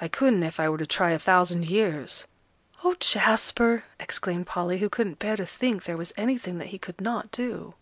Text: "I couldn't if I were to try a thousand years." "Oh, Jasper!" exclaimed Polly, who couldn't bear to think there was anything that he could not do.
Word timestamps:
"I 0.00 0.08
couldn't 0.08 0.42
if 0.42 0.58
I 0.58 0.68
were 0.68 0.78
to 0.78 0.86
try 0.86 1.12
a 1.12 1.20
thousand 1.20 1.66
years." 1.66 2.24
"Oh, 2.82 2.96
Jasper!" 2.98 3.84
exclaimed 4.00 4.48
Polly, 4.48 4.78
who 4.78 4.88
couldn't 4.88 5.20
bear 5.20 5.36
to 5.36 5.46
think 5.46 5.84
there 5.84 5.96
was 5.96 6.12
anything 6.16 6.58
that 6.58 6.70
he 6.74 6.80
could 6.80 7.00
not 7.00 7.30
do. 7.30 7.74